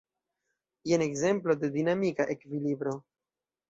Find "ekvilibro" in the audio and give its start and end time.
2.39-3.01